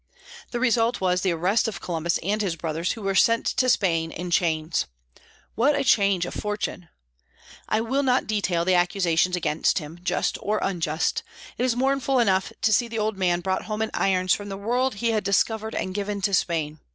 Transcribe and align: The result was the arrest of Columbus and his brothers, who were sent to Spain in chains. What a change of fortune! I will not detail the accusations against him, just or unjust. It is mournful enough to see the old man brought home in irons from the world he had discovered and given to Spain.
The 0.49 0.59
result 0.59 0.99
was 0.99 1.21
the 1.21 1.29
arrest 1.33 1.67
of 1.67 1.79
Columbus 1.79 2.17
and 2.23 2.41
his 2.41 2.55
brothers, 2.55 2.93
who 2.93 3.03
were 3.03 3.13
sent 3.13 3.45
to 3.45 3.69
Spain 3.69 4.09
in 4.09 4.31
chains. 4.31 4.87
What 5.53 5.75
a 5.75 5.83
change 5.83 6.25
of 6.25 6.33
fortune! 6.33 6.89
I 7.69 7.81
will 7.81 8.01
not 8.01 8.25
detail 8.25 8.65
the 8.65 8.73
accusations 8.73 9.35
against 9.35 9.77
him, 9.77 9.99
just 10.01 10.39
or 10.41 10.57
unjust. 10.63 11.21
It 11.59 11.65
is 11.65 11.75
mournful 11.75 12.17
enough 12.17 12.51
to 12.63 12.73
see 12.73 12.87
the 12.87 12.97
old 12.97 13.15
man 13.15 13.41
brought 13.41 13.65
home 13.65 13.83
in 13.83 13.91
irons 13.93 14.33
from 14.33 14.49
the 14.49 14.57
world 14.57 14.95
he 14.95 15.11
had 15.11 15.23
discovered 15.23 15.75
and 15.75 15.93
given 15.93 16.19
to 16.21 16.33
Spain. 16.33 16.79